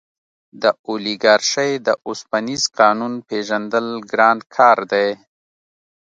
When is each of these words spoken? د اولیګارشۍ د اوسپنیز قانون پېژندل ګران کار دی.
د 0.61 0.63
اولیګارشۍ 0.87 1.71
د 1.87 1.89
اوسپنیز 2.07 2.63
قانون 2.79 3.13
پېژندل 3.27 3.87
ګران 4.11 4.37
کار 4.55 4.77
دی. 4.91 5.09